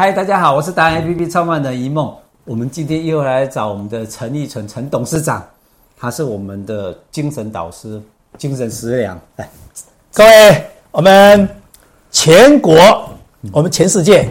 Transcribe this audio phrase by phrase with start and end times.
[0.00, 2.14] 嗨，大家好，我是达人 APP 创办人一梦。
[2.44, 5.44] 我们今天又来找我们的陈义纯陈董事长，
[5.98, 8.00] 他是我们的精神导师、
[8.38, 9.20] 精神食粮。
[9.34, 9.48] 来，
[10.14, 11.48] 各位，我们
[12.12, 12.78] 全国、
[13.50, 14.28] 我们全世界，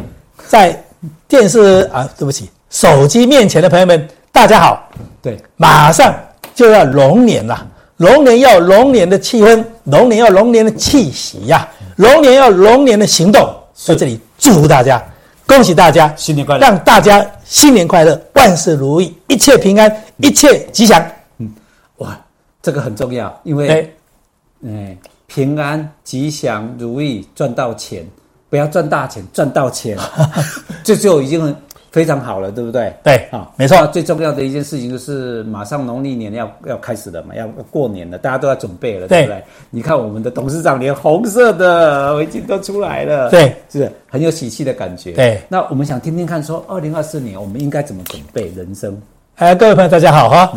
[0.48, 0.82] 在
[1.28, 4.90] 电视啊，对不起，手机面前的朋友们，大家好。
[5.22, 6.16] 对，马上
[6.56, 11.68] 就要龙年了，龙年要龙年的气氛，龙年要龙年的气息呀、啊。
[11.98, 15.04] 龙年要龙年的行动，在这里祝福大家，
[15.48, 21.04] 恭喜大家新年快乐，让大家新年快乐，万事如意，一切平安，一切吉祥。
[21.38, 21.52] 嗯，
[21.98, 22.20] 哇，
[22.62, 28.06] 这个很重要，因为，哎、欸，平安、吉祥、如意，赚到钱，
[28.50, 29.98] 不要赚大钱，赚到钱，
[30.84, 31.56] 这就已经很。
[31.98, 32.94] 非常好了，对不对？
[33.04, 33.88] 对，啊，没错。
[33.88, 39.44] 最重要的一件事情就是，马上农历年要要开始了嘛，要过年了，大家都要准备了，对，对不对？
[39.72, 45.14] 你看我们的董事长连红色的围巾都出来了，对，是，是很有喜气的感觉。
[45.14, 48.96] 对，那我们想听听看，说二零二四年我们应该怎么准备人生？
[49.38, 50.52] 哎，各位朋友，大家好哈。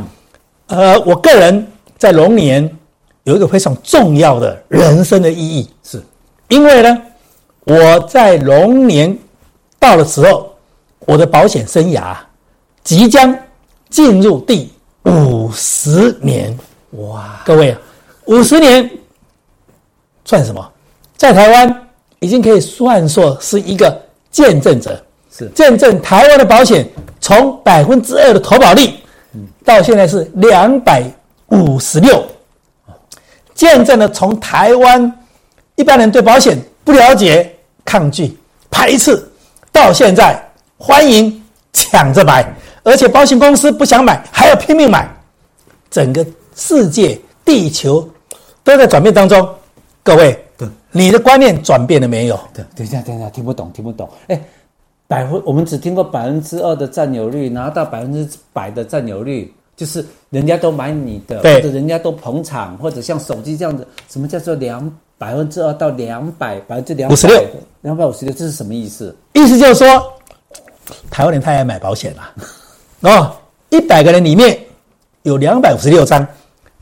[0.66, 2.70] 嗯、呃，我个人在龙年
[3.24, 5.98] 有一个非常重要的人生的意义，是
[6.48, 7.00] 因为呢，
[7.64, 9.16] 我在龙年
[9.78, 10.49] 到了时候。
[11.10, 12.14] 我的保险生涯
[12.84, 13.36] 即将
[13.88, 14.72] 进入第
[15.02, 16.56] 五十年，
[16.92, 17.42] 哇！
[17.44, 17.78] 各位啊，
[18.26, 18.88] 五十年
[20.24, 20.64] 算什么？
[21.16, 21.88] 在台湾
[22.20, 25.04] 已经可以算作是一个见证者，
[25.36, 26.88] 是见证台湾的保险
[27.20, 28.92] 从百分之二的投保率，
[29.64, 31.02] 到现在是两百
[31.48, 32.24] 五十六，
[33.52, 35.12] 见证了从台湾
[35.74, 37.52] 一般人对保险不了解、
[37.84, 38.38] 抗拒、
[38.70, 39.28] 排斥，
[39.72, 40.40] 到现在。
[40.82, 41.30] 欢迎
[41.74, 42.42] 抢着买，
[42.82, 45.06] 而且保险公司不想买，还要拼命买。
[45.90, 48.08] 整个世界、地球
[48.64, 49.46] 都在转变当中。
[50.02, 52.40] 各位，对你的观念转变了没有？
[52.54, 54.08] 对，等一下，等一下，听不懂，听不懂。
[54.28, 54.40] 哎，
[55.06, 67.44] 百分我们只听过百分之二的占有率，拿到百分之百的占有率，就是人家都买你的，或者人家都捧场，或者像手机这样子，什么叫做两百分之二到两百百分之两百五十六？
[67.82, 69.14] 两百五十六，这是什么意思？
[69.34, 70.02] 意思就是说。
[71.10, 73.36] 台湾人太爱买保险了，哦，
[73.68, 74.58] 一百个人里面
[75.22, 76.26] 有两百五十六张，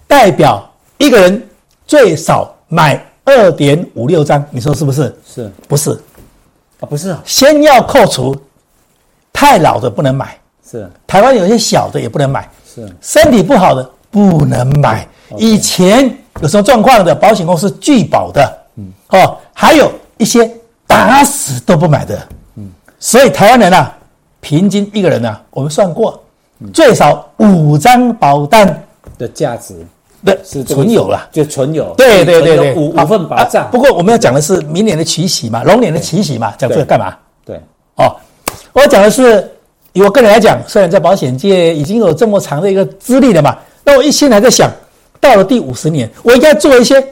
[0.06, 1.48] 代表一个人
[1.86, 5.14] 最少买二点五六张，你说是不是？
[5.26, 5.50] 是。
[5.66, 5.90] 不是？
[6.80, 8.36] 啊，不是啊，先要扣除
[9.32, 10.90] 太老的不能买，是。
[11.06, 12.88] 台湾有些小的也不能买，是。
[13.00, 20.50] 身体不好的不能买，以前有什么状况的保险公司拒保的，嗯，哦，还有一些
[20.86, 23.94] 打死都不买的，嗯，所以台湾人啊。
[24.40, 26.22] 平均一个人呢、啊，我们算过，
[26.72, 28.84] 最少五张保单
[29.18, 29.74] 的价值
[30.24, 31.92] 的是存有了，就存有。
[31.96, 33.68] 对对对对，五五份保障、啊。
[33.70, 37.16] 不过我们要讲的是明年的期息嘛，龙年的期息嘛，讲这个干嘛？
[37.44, 38.16] 对，对哦，
[38.72, 39.48] 我讲的是
[39.92, 44.70] 以我个人来讲，虽然在保险界已经有这么长的一个资历了嘛，那我一心还在想，
[45.20, 47.04] 到了第五十年，我应该做一些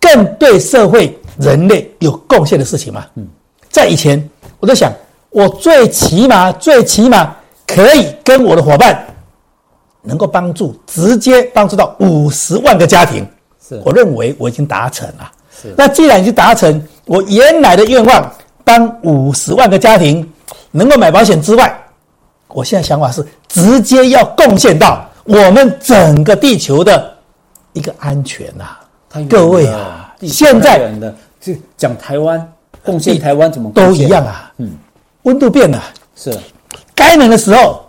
[0.00, 3.04] 更对社会人类有贡献的事情嘛。
[3.16, 3.26] 嗯，
[3.68, 4.22] 在以前
[4.60, 4.90] 我在想。
[5.30, 7.34] 我最起码，最起码
[7.66, 9.06] 可以跟我的伙伴
[10.02, 13.26] 能够帮助，直接帮助到五十万个家庭。
[13.66, 15.30] 是，我认为我已经达成了。
[15.62, 18.32] 是，那既然已经达成，我原来的愿望，
[18.64, 20.28] 帮五十万个家庭
[20.72, 21.80] 能够买保险之外，
[22.48, 27.14] 我现在想法是直接要贡献到我们整个地球的
[27.72, 28.64] 一个安全呐、
[29.12, 29.20] 啊。
[29.28, 30.92] 各位啊，现在
[31.40, 32.52] 就讲台湾
[32.82, 34.52] 贡献台湾怎么都一样啊。
[34.56, 34.72] 嗯。
[35.22, 35.82] 温度变了，
[36.16, 36.36] 是，
[36.94, 37.84] 该冷的时候，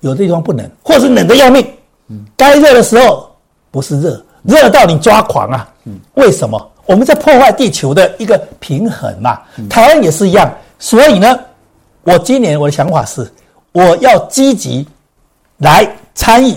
[0.00, 1.66] 有的地方不冷，或是冷得要命。
[2.08, 3.30] 嗯，该热的时候
[3.70, 5.68] 不是热，热到你抓狂啊。
[5.84, 6.70] 嗯，为什么？
[6.86, 9.40] 我们在破坏地球的一个平衡嘛。
[9.70, 11.38] 台湾也是一样，所以呢，
[12.02, 13.30] 我今年我的想法是，
[13.72, 14.86] 我要积极
[15.58, 16.54] 来参与，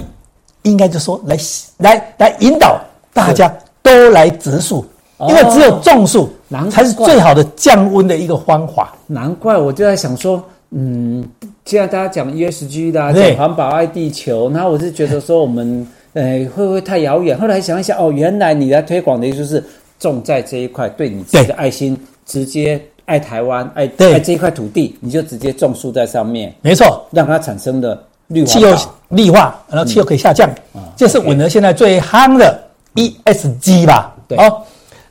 [0.64, 1.38] 应该就说来
[1.78, 2.82] 来来引导
[3.14, 4.86] 大家都来植树。
[5.20, 6.30] 因为只有种树，
[6.70, 8.94] 才是最好的降温的一个方法。
[9.08, 11.28] 难怪我就在想说，嗯，
[11.66, 17.40] 现在大家讲 ESG 的，讲环保爱地球，然后我就觉得说，我们，呃，会不会太遥远？
[17.40, 19.64] 后来想一想，哦，原来你在推广的意思是
[20.00, 28.72] 种在这一块，对你自己的爱心，直接爱台湾，爱爱这一块土地，你就直接种树在上面，没错，让它产生的绿气候
[29.10, 30.48] 绿化，然后气候可以下降，
[30.96, 32.60] 这是吻合现在最夯的
[32.94, 34.14] ESG 吧？
[34.28, 34.38] 对。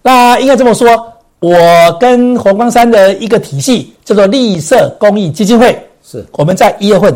[0.06, 0.87] 那应该这么说，
[1.41, 1.58] 我
[1.99, 6.25] 跟黄光山的一个体系叫做绿色公益基金会，是。
[6.35, 7.12] 我们在一月份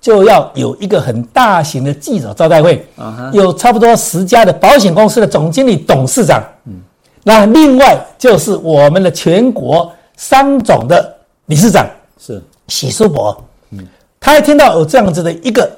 [0.00, 6.80] 就要有一个很大型的记者招待会，啊，有差不多十家的保险公司的总经理、董事长，嗯，
[7.22, 11.16] 那另外就是我们的全国商总的
[11.46, 11.86] 理事长，
[12.18, 12.42] 是。
[12.66, 13.40] 许叔伯，
[13.70, 13.86] 嗯，
[14.18, 15.70] 他一听到有这样子的一个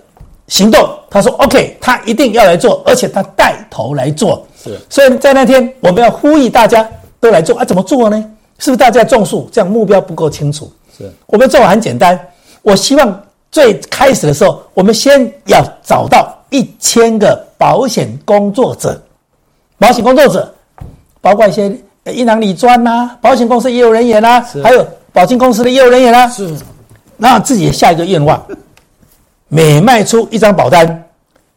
[0.49, 4.43] 行动，他说 OK，他一定要来做，而且他带头来做。
[4.65, 6.89] 是，所以在那天我们要呼吁大家
[7.21, 8.17] 都来做啊，怎么做呢？
[8.59, 9.49] 是不是大家种树？
[9.53, 10.73] 这样目标不够清楚。
[10.97, 12.19] 是，我们做法很简单，
[12.63, 19.01] 我希望最开始的时候，我们先要找到一千个保险工作者，
[19.79, 20.55] 保险工作者
[21.21, 21.77] 包括一些
[22.07, 26.29] 银行理专呐，保险公司业务人员呐，还有保险公司的业务人员啦。
[26.29, 26.55] 是，
[27.17, 28.41] 那自己下一个愿望，
[29.49, 31.05] 每卖出一张保单，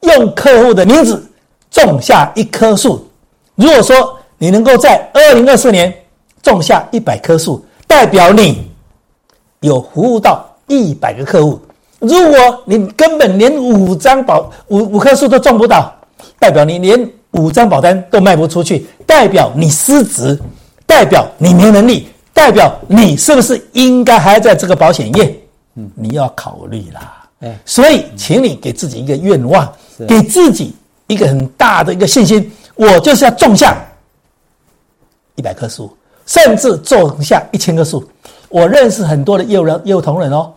[0.01, 1.26] 用客户的名字
[1.71, 3.07] 种下一棵树。
[3.55, 5.93] 如果说你能够在二零二四年
[6.43, 8.69] 种下一百棵树，代表你
[9.61, 11.59] 有服务到一百个客户。
[11.99, 15.91] 如果你根本连五张保五五棵树都种不到，
[16.37, 20.39] 代表你连五张保单都卖不出去，代表你失职，
[20.85, 25.39] 代表你没能力，代表你是不是应该还在这个保险业？
[25.73, 27.27] 嗯，你要考虑啦。
[27.39, 29.67] 哎，所以请你给自己一个愿望，
[30.07, 30.75] 给自己
[31.07, 33.77] 一个很大的一个信心，我就是要种下
[35.35, 35.95] 一百棵树，
[36.25, 38.03] 甚至种下一千棵树。
[38.49, 40.53] 我认识很多的业务人、业务同仁哦。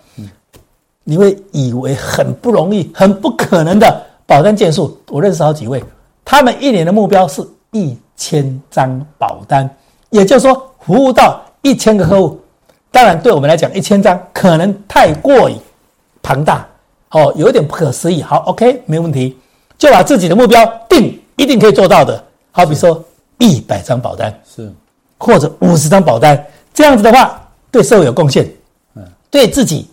[1.03, 5.83] 你会以为很不容易、很不可能的保单件数，我认识好几位，
[6.25, 9.69] 他们一年的目标是一千张保单，
[10.11, 12.41] 也就是说服务到一千个客户。
[12.93, 15.55] 当然，对我们来讲，一千张可能太过于
[16.23, 16.65] 庞大，
[17.11, 18.23] 哦，有一点不可思议。
[18.23, 19.37] 好，OK，没问题，
[19.81, 22.23] 就把自己的目标定，一定可以做到的。
[22.53, 23.05] 好比说
[23.39, 24.71] 一百张保单是，
[25.19, 26.41] 或者五十张保单，
[26.73, 27.41] 这样子的话，
[27.73, 28.49] 对社会有贡献，
[28.95, 29.89] 嗯，对自己。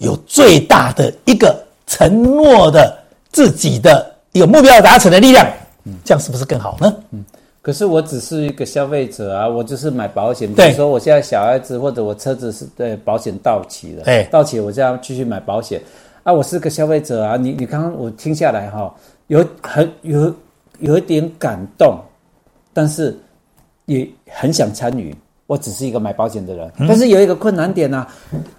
[0.00, 2.98] 有最大的一个承诺的
[3.30, 5.46] 自己的一个目标达成的力量，
[5.84, 6.90] 嗯，这样是不是更好呢？
[7.10, 7.22] 嗯，
[7.60, 10.50] 可是我只是一个消费者啊，我就是买保险。
[10.54, 15.78] 比如说我现在小孩子或者我车子是对保险到期了，哎，到期我就要继续买保险
[16.22, 16.32] 啊。
[16.32, 18.90] 我是个消费者啊，你你刚刚我听下来哈，
[19.30, 20.34] 有很有
[20.80, 21.96] 有一点感动，
[22.72, 23.16] 但是
[23.86, 25.14] 也很想参与。
[25.46, 28.06] 我只是一个买保险的人，但是有一个困难点啊，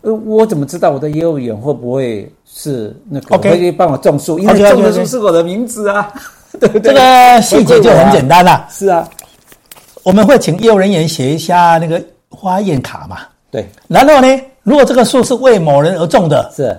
[0.02, 4.40] 呃，我怎么知道我的业务员会不会是那个会帮我种树？
[4.40, 6.14] 因为种的树是我的名字啊，
[6.58, 6.94] 对不对？
[6.94, 8.66] 这个细节就很简单了。
[8.72, 9.08] 是啊，
[10.04, 13.20] 我们会请业务人员写一下那个花验卡嘛。
[13.50, 13.68] 对。
[13.90, 16.78] 然后呢，如果这个树是为某人而种的，是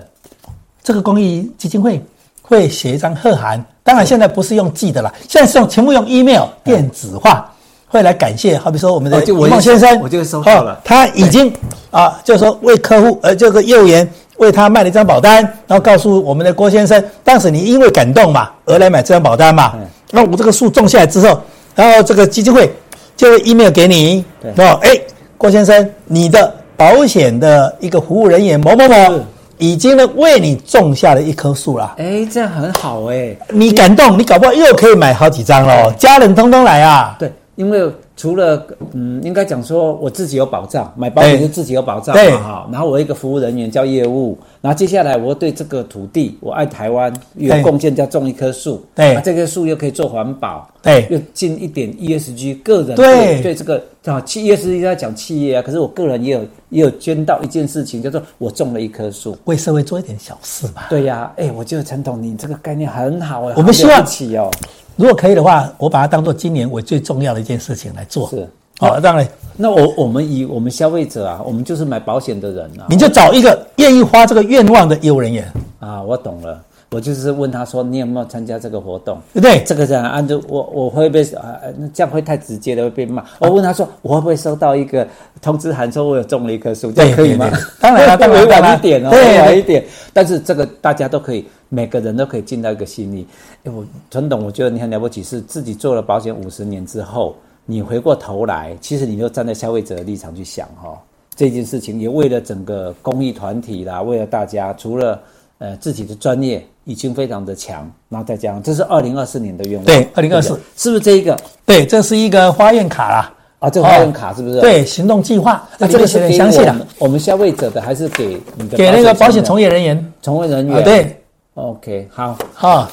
[0.83, 2.01] 这个公益基金会
[2.41, 3.63] 会写一张贺函。
[3.93, 7.47] 当然现在不是用寄的了，现在是用全部用 email 电子化。
[7.87, 10.81] 会来感谢，好比说我们的吴孟先生，我就收到了。
[10.83, 11.53] 他已经
[11.91, 19.73] 啊，就是说为客户，呃，这个业务员为他卖了一张保单，然后告诉我们的郭先生，当时你因为感动嘛，而来买这张保单嘛。
[20.09, 21.39] 那我这个树种下来之后，
[21.75, 22.73] 然后这个基金会
[23.15, 24.25] 就会 email 给你，
[24.57, 24.89] 哦，哎，
[25.37, 29.19] 郭先生，你的保险的一个服务人员某某某
[29.63, 31.95] 已经呢为你种下了一棵树了。
[31.97, 37.15] 哎，这样很好哎，你感动，你搞不好又可以买好几张喽，家人通通来啊。
[37.17, 37.31] 对。
[37.55, 37.87] 因为
[38.17, 42.67] 除了嗯，应该讲说我自己有保障，买保险就自己有保障嘛哈。
[42.71, 48.83] 然后我一个服务人员叫业务，然后接下来我对这个土地，我爱台湾有贡献，叫种一棵树。
[48.95, 60.87] 对，这棵树又可以做环保，对，又进一点 ESG，个人对对这个啊，企 ESG 在讲企业啊，可是我个人也有也有捐到一件事情，叫做我种了一棵树，为社会做一点小事吧。
[60.89, 64.51] 对呀，哎，我觉得陈董你这个概念很好哎，我们希望起哦。
[64.97, 68.29] 如果可以的话，我把它当做今年我最重要的一件事情来做。
[68.29, 68.45] 是，
[68.77, 76.03] 好，当然，那我我们以我们消费者啊，我们就是买保险的人啊，你就找一个愿意花这个愿望的业务人员啊。
[76.03, 76.61] 我懂了，
[76.93, 79.17] 我就是问他说，你有没有参加这个活动？
[79.33, 79.63] 对不对？
[79.65, 83.25] 这个这样按照我我会被啊，那这样会太直接的会被骂。
[83.39, 85.07] 我问他说，我会不会收到一个
[85.41, 87.49] 通知函，说我有种了一棵树，这样可以吗？
[87.81, 89.83] 当然了，当 然委婉一点哦，委婉一点。
[90.13, 91.45] 但是这个大家都可以。
[91.69, 93.25] 每个人都可以尽到一个心意。
[93.63, 97.35] 哎，我陈董，我觉得你很了不起，是自己做了保险五十年之后，
[97.65, 100.95] 你回过头来，其实你就站在消费者的立场去想哈，
[101.35, 105.19] 这件事情也为了整个公益团体啦，为了大家，除了
[105.63, 111.37] 呃自己的专业已经非常的强，然后再加上这是二零二四年的愿望，对，二零二四是不是这一个？
[111.65, 113.33] 对，这是一个花苑卡啦。
[113.59, 114.59] 啊，这个花苑卡是不是？
[114.59, 116.75] 对，行动计划，那这个是很详细的。
[116.99, 118.75] 我们消费者的还是给你的？
[118.75, 120.83] 给那个保险从业人员，从业人员。
[120.83, 121.17] 对。
[121.53, 122.91] OK，好，好，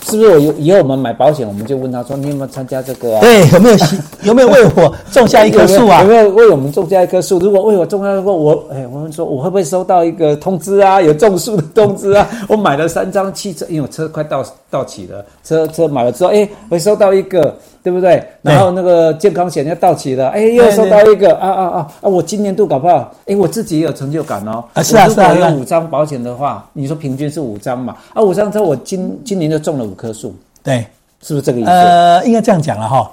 [0.00, 3.20] 是不是我以以后我们买保险，我们就问他说，你有没有参加这个、啊？
[3.22, 3.76] 对，有没有
[4.22, 6.02] 有没有为我种下一棵树啊？
[6.02, 7.38] 有没有为我们种下一棵树？
[7.38, 11.00] 如果为我种下一棵，我哎，我们说我会不会收到一个通知啊？
[11.02, 12.26] 有种树的通知啊？
[12.48, 17.54] 我买了三张汽车，因为我车快到到期了，车车买了之后，哎，会收到一个。
[17.84, 18.22] 对不对？
[18.42, 22.08] 然后那个健康险要到期了，哎，又收到一个啊啊啊啊！
[22.08, 24.62] 我今年度搞不好，哎，我自己也有成就感哦。
[24.72, 25.32] 啊，是啊，是啊。
[25.32, 27.96] 如果有五张保险的话，你说平均是五张嘛？
[28.14, 30.86] 啊，五张之后我今今年就中了五棵树，对，
[31.22, 31.70] 是不是这个意思？
[31.70, 33.10] 呃，应该这样讲了哈。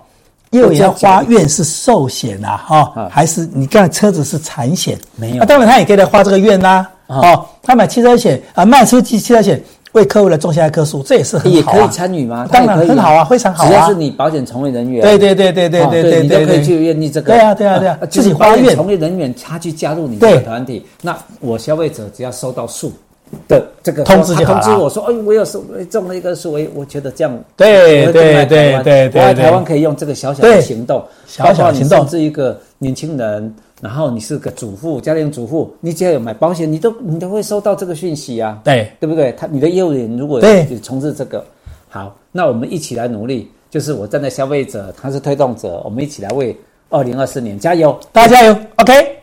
[0.52, 4.98] 因为花苑是寿险呐，哈，还是你刚才车子是产险？
[5.16, 5.44] 没有。
[5.44, 6.88] 啊，当然他也可以来花这个愿呐。
[7.08, 9.62] 哦，他买汽车险啊，卖出汽汽车险。
[9.94, 11.76] 为客户来种下一棵树，这也是很好、啊。
[11.76, 12.48] 也可以参与吗？
[12.52, 13.68] 当然很好啊，非常好啊。
[13.68, 17.34] 只要是你保险从业人员，对对对对对对对，你都可以去愿意这个。
[17.34, 18.76] 对啊对啊对啊，自己花愿。
[18.76, 22.94] 从业人员他去加入你的团体，那我消费者只要收到树
[23.48, 24.46] 的这个通知就。
[24.46, 33.54] 通知我说，哎，我有种种了一个树，哎，我觉得这样对对对对对，我在台湾可以用这个小小的行动，小小行动，是一个年轻人。
[33.82, 39.32] 然后你是个主妇，家庭主妇，你只要有买保险，你都你都会收到这个讯息啊，对对不对？
[39.38, 41.42] 他你的业务员如果有从事这个，
[41.88, 46.54] 好，那我们一起来努力，就是我站在消费者，他是推动者，我们一起来为
[46.90, 49.19] 二零二四年加油，大家加油，OK。